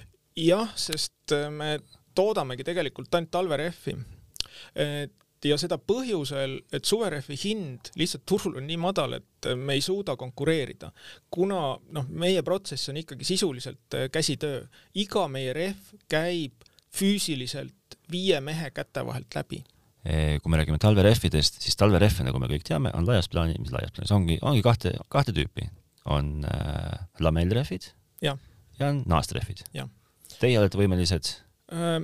[0.41, 1.77] jah, sest äh, me
[2.17, 3.95] toodamegi tegelikult ainult talverehvi.
[4.75, 5.13] et
[5.49, 10.15] ja seda põhjusel, et suverehvi hind lihtsalt turul on nii madal, et me ei suuda
[10.19, 10.91] konkureerida.
[11.29, 11.61] kuna
[11.97, 18.71] noh, meie protsess on ikkagi sisuliselt äh, käsitöö, iga meie rehv käib füüsiliselt viie mehe
[18.75, 19.63] käte vahelt läbi
[20.01, 23.91] kui me räägime talverehvidest, siis talverehve, nagu me kõik teame, on laias plaanis, mis laias
[23.93, 25.67] plaanis ongi, ongi kahte, kahte tüüpi.
[26.09, 27.91] on äh, lamellrehvid
[28.25, 28.33] ja.
[28.79, 29.61] ja on naastrehvid.
[30.39, 31.35] Teie olete võimelised
[31.69, 32.01] äh,?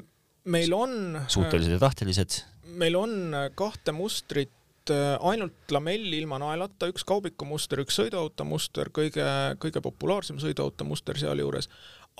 [0.48, 6.90] meil on suutelised ja tahtelised meil on äh, kahte mustrit äh, ainult lamelli ilma naelata,
[6.92, 9.28] üks kaubikumuster, üks sõiduautomuster, kõige,
[9.62, 11.70] kõige populaarsem sõiduautomuster sealjuures,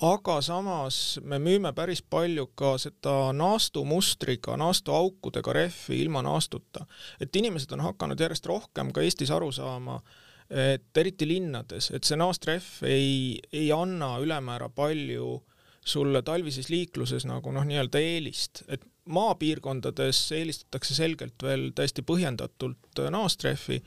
[0.04, 6.86] aga samas me müüme päris palju ka seda naastumustriga, naastuaukudega rehvi ilma naastuta.
[7.20, 10.00] et inimesed on hakanud järjest rohkem ka Eestis aru saama,
[10.48, 15.42] et eriti linnades, et see naastrehv ei, ei anna ülemäära palju
[15.88, 23.10] sulle talvises liikluses nagu noh, nii-öelda eelist, et maapiirkondades eelistatakse selgelt veel täiesti põhjendatult äh,
[23.14, 23.80] naastrehvi,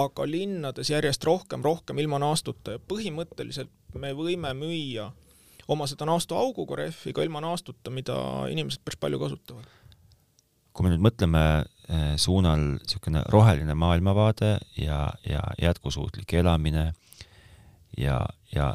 [0.00, 5.10] aga linnades järjest rohkem, rohkem ilma naastuta ja põhimõtteliselt me võime müüa
[5.68, 8.16] oma seda naastuauguga rehvi ka ilma naastuta, mida
[8.52, 9.68] inimesed päris palju kasutavad.
[10.74, 16.92] kui me nüüd mõtleme äh, suunal niisugune roheline maailmavaade ja, ja jätkusuutlik elamine
[17.98, 18.18] ja,
[18.54, 18.74] ja,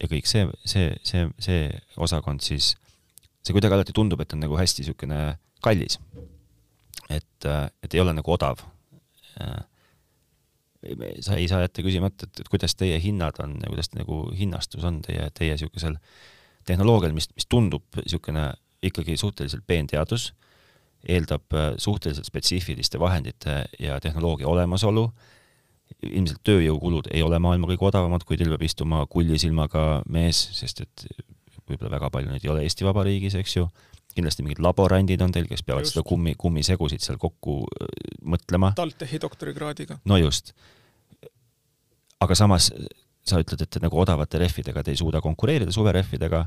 [0.00, 2.76] ja kõik see, see, see, see osakond, siis
[3.48, 5.18] see kuidagi alati tundub, et on nagu hästi niisugune
[5.64, 5.98] kallis.
[7.08, 7.48] et,
[7.82, 8.60] et ei ole nagu odav.
[11.24, 14.84] sa ei saa jätta küsimata, et, et kuidas teie hinnad on ja kuidas nagu hinnastus
[14.84, 15.96] on teie, teie niisugusel
[16.68, 20.32] tehnoloogial, mis, mis tundub niisugune ikkagi suhteliselt peenteadus,
[21.08, 25.08] eeldab suhteliselt spetsiifiliste vahendite ja tehnoloogia olemasolu,
[26.04, 31.06] ilmselt tööjõukulud ei ole maailma kõige odavamad, kui teil peab istuma kullisilmaga mees, sest et
[31.70, 33.66] võib-olla väga palju neid ei ole Eesti Vabariigis, eks ju,
[34.14, 35.96] kindlasti mingid laborandid on teil, kes peavad Just.
[35.96, 37.92] seda kummi, kummisegusid seal kokku äh,
[38.34, 38.72] mõtlema.
[38.78, 40.00] TalTechi doktorikraadiga.
[40.08, 40.54] no just.
[42.20, 42.72] aga samas
[43.28, 46.46] sa ütled, et nagu odavate rehvidega te ei suuda konkureerida, suverehvidega.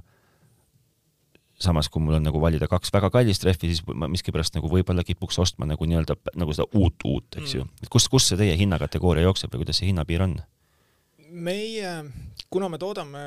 [1.62, 5.04] samas, kui mul on nagu valida kaks väga kallist rehvi, siis ma miskipärast nagu võib-olla
[5.06, 7.68] kipuks ostma nagu nii-öelda nagu seda uut, uut, eks ju.
[7.84, 10.40] et kus, kus see teie hinnakategooria jookseb või kuidas see hinnapiir on?
[11.32, 11.92] meie,
[12.50, 13.22] kuna me toodame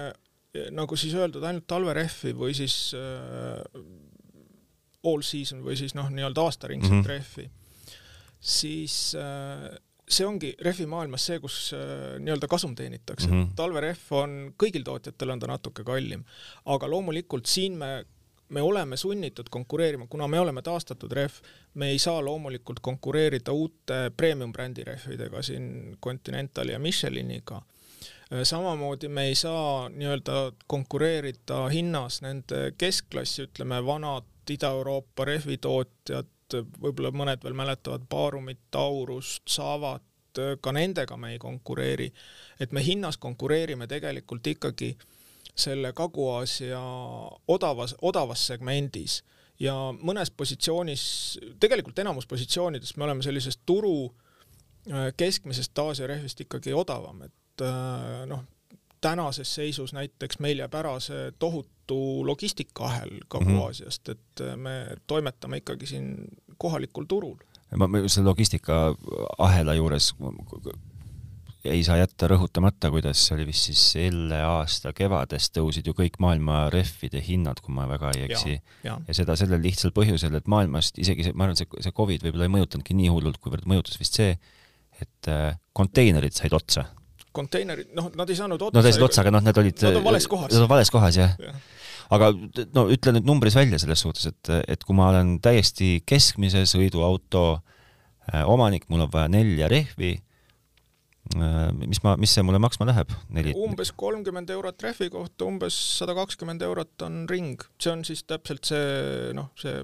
[0.74, 3.82] nagu siis öeldud, ainult talverehvi või siis äh,
[5.04, 7.08] all season või siis noh, nii-öelda aastaringset mm -hmm.
[7.08, 7.50] rehvi,
[8.40, 9.68] siis äh,
[10.08, 13.34] see ongi rehvimaailmas see, kus äh, nii-öelda kasum teenitakse mm.
[13.34, 13.54] -hmm.
[13.56, 16.24] talverehv on, kõigil tootjatel on ta natuke kallim,
[16.64, 18.04] aga loomulikult siin me
[18.48, 21.32] me oleme sunnitud konkureerima, kuna me oleme taastatud rehv,
[21.74, 27.62] me ei saa loomulikult konkureerida uute premium brändi rehvidega siin Continentali ja Micheliniga.
[28.42, 37.44] Samamoodi me ei saa nii-öelda konkureerida hinnas nende keskklassi, ütleme, vanad Ida-Euroopa rehvitootjad, võib-olla mõned
[37.44, 40.02] veel mäletavad Baarumit, Taurust, Savat,
[40.60, 42.12] ka nendega me ei konkureeri.
[42.60, 44.96] et me hinnas konkureerime tegelikult ikkagi
[45.54, 46.80] selle Kagu-Aasia
[47.48, 49.22] odavas, odavas segmendis
[49.60, 51.04] ja mõnes positsioonis,
[51.60, 54.10] tegelikult enamus positsioonides me oleme sellisest turu
[54.90, 58.44] äh, keskmisest Aasia rehvist ikkagi odavam, et äh, noh,
[59.04, 65.86] tänases seisus näiteks meil jääb ära see tohutu logistikaahel Kagu-Aasiast, et äh, me toimetame ikkagi
[65.86, 66.14] siin
[66.58, 67.36] kohalikul turul.
[67.76, 70.14] ma, selle logistikaahela juures
[71.64, 76.66] ei saa jätta rõhutamata, kuidas oli vist siis selle aasta kevades tõusid ju kõik maailma
[76.72, 78.58] rehvide hinnad, kui ma väga ei eksi.
[78.84, 82.48] ja seda sellel lihtsal põhjusel, et maailmast isegi see, ma arvan, see, see Covid võib-olla
[82.48, 84.36] ei mõjutanudki nii hullult, kuivõrd mõjutas vist see,
[85.00, 86.86] et äh, konteinerid said otsa.
[87.34, 88.78] Konteinerid, noh, nad ei saanud otsa.
[88.78, 90.52] Nad ei saanud otsa, aga noh, need olid Nad on vales kohas.
[90.54, 91.54] Nad on vales kohas, jah ja.
[92.14, 92.32] aga
[92.76, 97.46] no ütle nüüd numbris välja selles suhtes, et, et kui ma olen täiesti keskmise sõiduauto
[97.56, 100.14] äh, omanik, mul on vaja nelja rehvi
[101.32, 103.12] Äh, mis ma, mis see mulle maksma läheb?
[103.32, 103.54] neli?
[103.56, 108.68] umbes kolmkümmend eurot rehvi kohta, umbes sada kakskümmend eurot on ring, see on siis täpselt
[108.68, 109.80] see noh, see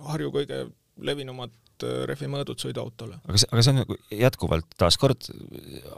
[0.00, 0.64] Harju kõige
[1.06, 1.54] levinumad
[1.86, 3.18] äh, rehvimõõdud sõiduautole.
[3.24, 5.30] aga see, aga see on nagu jätkuvalt taaskord,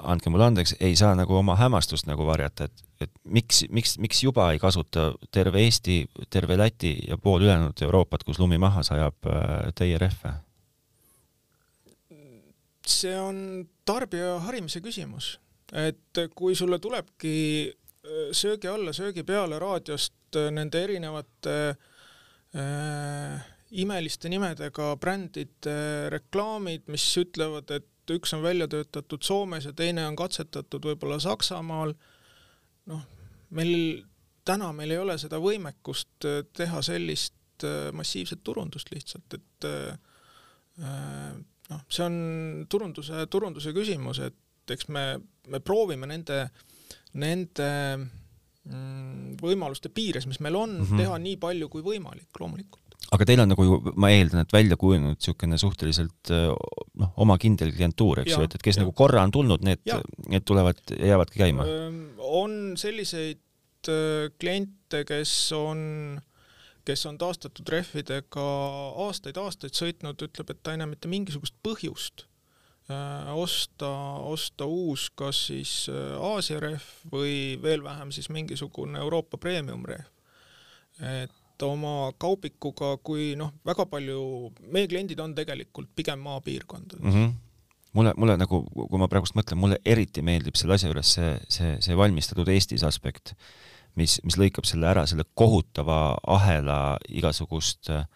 [0.03, 4.23] andke mulle andeks, ei saa nagu oma hämmastust nagu varjata, et, et miks, miks, miks
[4.25, 5.99] juba ei kasuta terve Eesti,
[6.31, 10.39] terve Läti ja pool ülejäänud Euroopat, kus lumi maha sajab, äh, teie rehve?
[12.83, 13.37] see on
[13.87, 15.37] tarbija harimise küsimus,
[15.71, 17.37] et kui sulle tulebki
[17.71, 21.57] äh, söögi alla, söögi peale raadiost nende erinevate
[22.57, 25.77] äh, imeliste nimedega brändide
[26.13, 31.95] reklaamid, mis ütlevad, et üks on välja töötatud Soomes ja teine on katsetatud võib-olla Saksamaal,
[32.91, 33.05] noh,
[33.57, 34.03] meil
[34.45, 37.39] täna meil ei ole seda võimekust äh, teha sellist
[37.95, 39.93] massiivset turundust lihtsalt, et äh,
[41.71, 42.17] noh, see on
[42.71, 45.05] turunduse, turunduse küsimus, et eks me,
[45.47, 46.41] me proovime nende,
[47.23, 47.69] nende
[48.01, 51.05] mm, võimaluste piires, mis meil on mm, -hmm.
[51.05, 52.82] teha nii palju kui võimalik, loomulikult
[53.13, 53.67] aga teil on nagu
[54.01, 58.65] ma eeldan, et välja kujunenud niisugune suhteliselt noh, oma kindel klientuur, eks ju, et, et
[58.65, 58.85] kes ja.
[58.85, 59.85] nagu korra on tulnud, need,
[60.33, 61.69] need tulevad, jäävadki käima?
[62.33, 63.43] on selliseid
[64.41, 65.81] kliente, kes on
[66.85, 68.45] kes on taastatud rehvidega
[69.07, 72.25] aastaid-aastaid sõitnud, ütleb, et ta ei näe mitte mingisugust põhjust
[72.91, 73.91] äh, osta,
[74.29, 80.11] osta uus kas siis äh, Aasia rehv või veel vähem siis mingisugune Euroopa premium rehv.
[81.03, 87.17] et oma kaubikuga, kui noh, väga palju, meie kliendid on tegelikult pigem maapiirkondades mm.
[87.17, 87.33] -hmm
[87.93, 91.75] mulle, mulle nagu, kui ma praegust mõtlen, mulle eriti meeldib selle asja juures see, see,
[91.85, 93.35] see valmistatud Eestis aspekt
[93.99, 96.79] mis, mis lõikab selle ära, selle kohutava ahela
[97.13, 98.07] igasugust äh,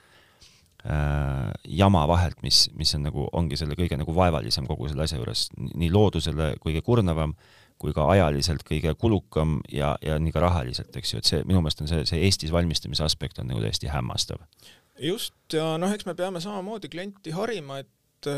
[1.64, 5.48] jama vahelt, mis, mis on nagu, ongi selle kõige nagu vaevalisem kogu selle asja juures,
[5.56, 7.36] nii loodusele kõige kurnavam
[7.80, 11.60] kui ka ajaliselt kõige kulukam ja, ja nii ka rahaliselt, eks ju, et see minu
[11.60, 14.40] meelest on see, see Eestis valmistamise aspekt on nagu täiesti hämmastav.
[15.02, 18.30] just, ja noh, eks me peame samamoodi klienti harima, et,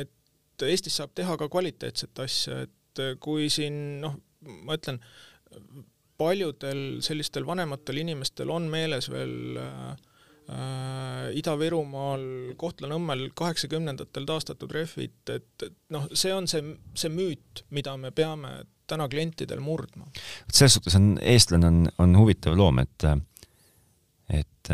[0.00, 4.16] et Eestis saab teha ka kvaliteetset asja, et kui siin noh,
[4.64, 5.00] ma ütlen,
[6.20, 9.92] paljudel sellistel vanematel inimestel on meeles veel äh,
[11.38, 12.24] Ida-Virumaal,
[12.60, 18.62] Kohtla-Nõmmel kaheksakümnendatel taastatud rehvid, et, et noh, see on see, see müüt, mida me peame
[18.90, 20.10] täna klientidel murdma.
[20.52, 23.06] selles suhtes on, eestlane on, on huvitav loom, et,
[24.34, 24.72] et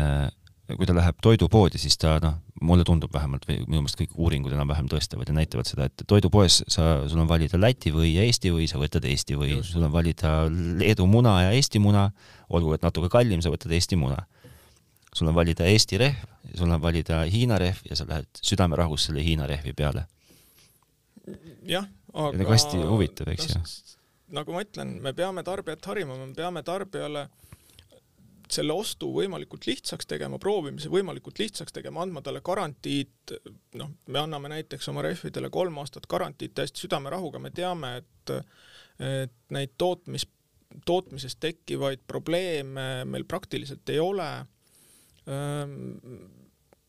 [0.77, 4.53] kui ta läheb toidupoodi, siis ta noh, mulle tundub vähemalt või minu meelest kõik uuringud
[4.53, 8.67] enam-vähem tõestavad ja näitavad seda, et toidupoes sa, sul on valida Läti või Eesti või,
[8.69, 12.09] sa võtad Eesti või, sul on valida Leedu muna ja Eesti muna,
[12.49, 14.19] olgu et natuke kallim, sa võtad Eesti muna.
[15.15, 19.23] Sul on valida Eesti rehv, sul on valida Hiina rehv ja sa lähed südamerahus selle
[19.25, 20.05] Hiina rehvi peale.
[21.69, 23.61] jah, aga nagu hästi huvitav, eks ju.
[24.37, 27.27] nagu ma ütlen, me peame tarbijat harima, me peame tarbijale
[28.49, 33.35] selle ostu võimalikult lihtsaks tegema, proovimise võimalikult lihtsaks tegema, andma talle garantiid,
[33.77, 38.33] noh, me anname näiteks oma rehvidele kolm aastat garantiid täiesti südamerahuga, me teame, et
[38.99, 40.25] et neid tootmis,
[40.85, 44.27] tootmises tekkivaid probleeme meil praktiliselt ei ole.
[45.29, 45.75] Ehm,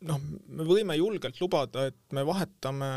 [0.09, 2.90] noh, me võime julgelt lubada, et me vahetame,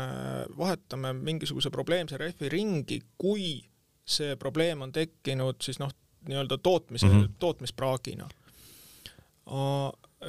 [0.56, 3.58] vahetame mingisuguse probleemse rehvi ringi, kui
[4.04, 5.92] see probleem on tekkinud siis noh,
[6.28, 7.36] nii-öelda tootmise mm, -hmm.
[7.40, 8.28] tootmispraagina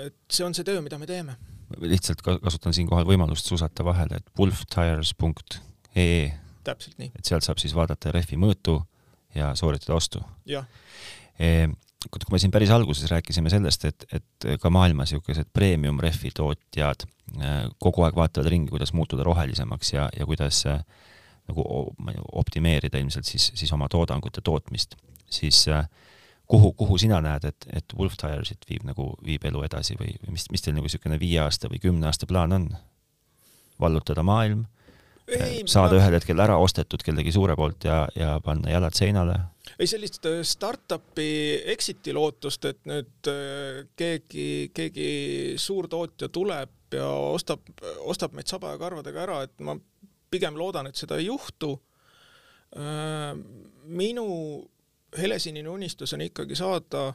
[0.06, 1.38] et see on see töö, mida me teeme.
[1.82, 6.34] lihtsalt kasutan siinkohal võimalust susata vahele, et wolftires.ee.
[6.68, 7.12] täpselt nii.
[7.16, 8.80] et sealt saab siis vaadata rehvi mõõtu
[9.36, 10.22] ja sooritada ostu.
[10.50, 10.68] jah
[11.40, 11.68] e
[12.12, 17.06] kui me siin päris alguses rääkisime sellest, et, et ka maailmas niisugused premium rehvi tootjad
[17.06, 20.78] e, kogu aeg vaatavad ringi, kuidas muutuda rohelisemaks ja, ja kuidas e,
[21.50, 21.66] nagu
[22.42, 24.96] optimeerida ilmselt siis, siis oma toodangut ja tootmist,
[25.30, 25.86] siis äh,
[26.48, 30.38] kuhu, kuhu sina näed, et, et Wolf Tiresit viib nagu, viib elu edasi või, või
[30.38, 32.70] mis, mis teil nagu niisugune viie aasta või kümne aasta plaan on?
[33.76, 34.62] vallutada maailm,
[35.66, 36.00] saada ma...
[36.00, 39.40] ühel hetkel ära ostetud kellegi suure poolt ja, ja panna jalad seinale?
[39.80, 41.30] ei, sellist äh, startup'i
[41.74, 45.10] exit'i lootust, et nüüd äh, keegi, keegi
[45.60, 47.66] suurtootja tuleb ja ostab,
[48.06, 49.76] ostab meid saba ja karvadega ära, et ma
[50.32, 51.74] pigem loodan, et seda ei juhtu.
[52.78, 53.34] Äh,
[53.86, 54.28] minu
[55.18, 57.10] helesinine unistus on ikkagi saada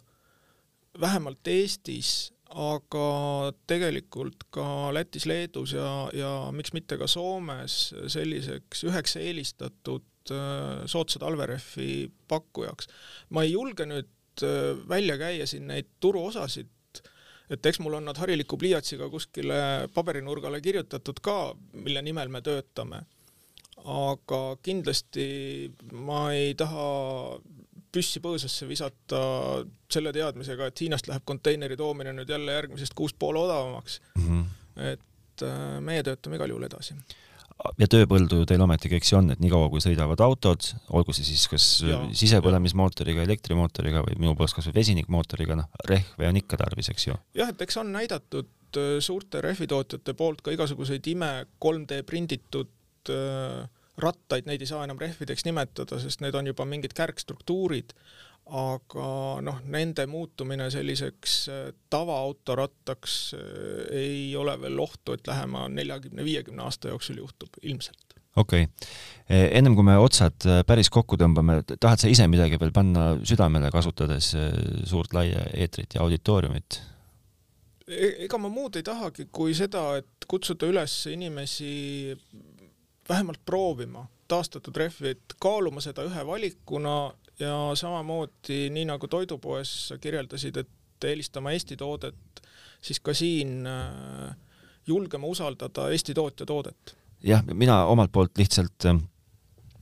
[1.01, 7.77] vähemalt Eestis, aga tegelikult ka Lätis, Leedus ja, ja miks mitte ka Soomes
[8.11, 12.91] selliseks üheks eelistatud äh, soodsa talverehvi pakkujaks.
[13.31, 17.03] ma ei julge nüüd äh, välja käia siin neid turuosasid,
[17.51, 23.05] et eks mul on nad hariliku pliiatsiga kuskile paberinurgale kirjutatud ka, mille nimel me töötame.
[23.81, 27.39] aga kindlasti ma ei taha
[27.93, 29.23] püssi põõsasse visata
[29.91, 34.29] selle teadmisega, et Hiinast läheb konteineri toomine nüüd jälle järgmisest kuus pool odavamaks mm.
[34.29, 34.85] -hmm.
[34.93, 36.99] et äh, meie töötame igal juhul edasi
[37.81, 41.47] ja tööpõldu teil ometigi, eks ju on, et niikaua kui sõidavad autod, olgu see siis
[41.51, 47.11] kas ja, sisepõlemismootoriga, elektrimootoriga või minu poolest kasvõi vesinikmootoriga, noh, rehve on ikka tarvis, eks
[47.11, 47.19] ju.
[47.37, 53.69] jah, et eks on näidatud äh, suurte rehvitootjate poolt ka igasuguseid ime 3D prinditud äh,
[54.03, 57.95] rattaid, neid ei saa enam rehvideks nimetada, sest need on juba mingid kärgstruktuurid,
[58.51, 59.09] aga
[59.47, 63.43] noh, nende muutumine selliseks äh, tavaautorattaks äh,
[64.01, 68.91] ei ole veel ohtu, et lähema neljakümne, viiekümne aasta jooksul juhtub ilmselt okei okay.,
[69.29, 73.13] e, ennem kui me otsad äh, päris kokku tõmbame, tahad sa ise midagi veel panna
[73.27, 74.33] südamele, kasutades
[74.89, 76.81] suurt laia eetrit ja auditooriumit?
[77.91, 81.73] E, ega ma muud ei tahagi, kui seda, et kutsuda üles inimesi
[83.11, 86.95] vähemalt proovima taastatud rehvi, et kaaluma seda ühe valikuna
[87.43, 92.43] ja samamoodi nii nagu toidupoes sa kirjeldasid, et eelistama Eesti toodet,
[92.83, 94.37] siis ka siin äh,
[94.87, 96.97] julgema usaldada Eesti tootja toodet.
[97.25, 99.01] jah, mina omalt poolt lihtsalt, äh,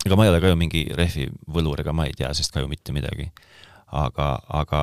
[0.07, 2.65] ega ma ei ole ka ju mingi rehvi võlur, ega ma ei tea sest ka
[2.65, 3.29] ju mitte midagi.
[3.93, 4.83] aga, aga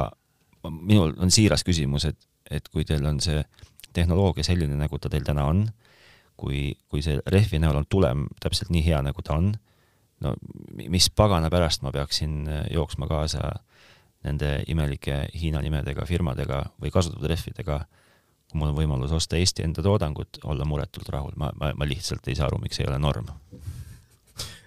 [0.69, 3.41] minul on siiras küsimus, et, et kui teil on see
[3.93, 5.65] tehnoloogia selline, nagu ta teil täna on
[6.37, 9.53] kui, kui see rehvi näol on tulem täpselt nii hea, nagu ta on,
[10.23, 10.33] no
[10.91, 13.51] mis pagana pärast ma peaksin äh, jooksma kaasa
[14.25, 17.79] nende imelike Hiina nimedega firmadega või kasutatud rehvidega,
[18.49, 22.27] kui mul on võimalus osta Eesti enda toodangut, olla muretult rahul, ma, ma, ma lihtsalt
[22.31, 23.29] ei saa aru, miks ei ole norm.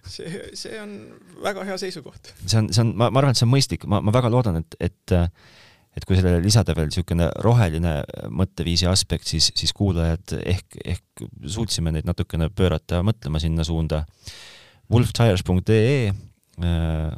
[0.08, 0.94] see, see on
[1.42, 2.34] väga hea seisukoht.
[2.44, 4.62] see on, see on, ma, ma arvan, et see on mõistlik, ma, ma väga loodan,
[4.62, 5.16] et, et
[5.98, 7.94] et kui sellele lisada veel niisugune roheline
[8.30, 14.04] mõtteviisi aspekt, siis, siis kuulajad ehk, ehk suutsime neid natukene pöörata mõtlema sinna suunda.
[14.88, 16.12] wolftires.ee,
[16.62, 17.08] äh,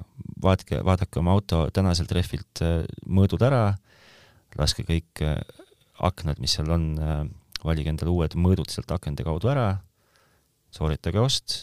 [0.43, 3.75] vaadake, vaadake oma auto tänaselt rehvilt äh, mõõdud ära,
[4.59, 5.37] laske kõik äh,
[6.01, 6.95] aknad, mis seal on,
[7.61, 9.83] valige endale uued mõõdud sealt akende kaudu ära,
[10.73, 11.59] sooritage ost.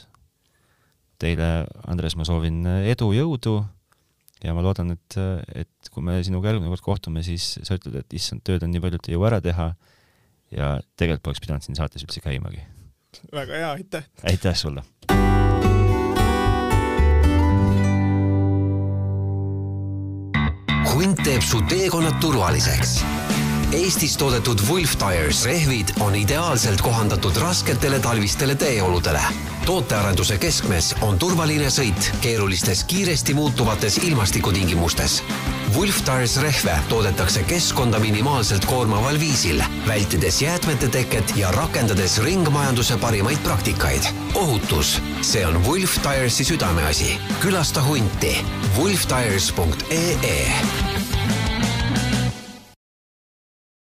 [1.18, 3.56] Teile, Andres, ma soovin edu, jõudu
[4.44, 5.20] ja ma loodan, et,
[5.64, 8.84] et kui me sinuga järgmine kord kohtume, siis sa ütled, et issand, tööd on nii
[8.84, 9.72] palju, et ei jõua ära teha.
[10.48, 12.64] ja tegelikult poleks pidanud siin saates üldse käimagi.
[13.34, 14.10] väga hea, aitäh!
[14.24, 14.86] aitäh sulle!
[20.98, 23.02] hunt teeb su teekonnad turvaliseks
[23.72, 29.22] Eestis toodetud Wolf Tires rehvid on ideaalselt kohandatud rasketele talvistele teeoludele.
[29.66, 35.24] tootearenduse keskmes on turvaline sõit keerulistes kiiresti muutuvates ilmastikutingimustes
[35.76, 43.38] Wolf Tires rehve toodetakse keskkonda minimaalselt koormaval viisil, vältides jäätmete teket ja rakendades ringmajanduse parimaid
[43.44, 44.04] praktikaid.
[44.36, 47.20] ohutus, see on Wolf Tiresi südameasi.
[47.42, 48.46] külasta hunti
[48.78, 50.52] wolftires.ee